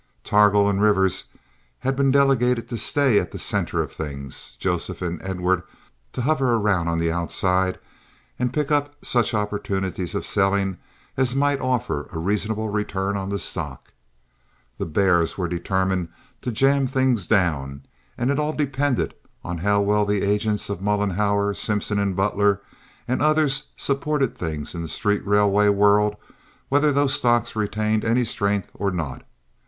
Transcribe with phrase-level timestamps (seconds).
[0.23, 1.25] Targool and Rivers
[1.81, 5.61] had been delegated to stay at the center of things, Joseph and Edward
[6.13, 7.77] to hover around on the outside
[8.39, 10.77] and to pick up such opportunities of selling
[11.17, 13.93] as might offer a reasonable return on the stock.
[14.79, 16.09] The "bears" were determined
[16.41, 17.83] to jam things down,
[18.17, 19.13] and it all depended
[19.43, 22.59] on how well the agents of Mollenhauer, Simpson, Butler,
[23.07, 26.15] and others supported things in the street railway world
[26.69, 29.23] whether those stocks retained any strength or not.